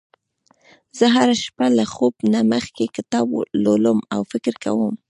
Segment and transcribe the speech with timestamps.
[0.97, 3.27] زه هره شپه له خوب نه مخکې کتاب
[3.63, 4.93] لولم او فکر کوم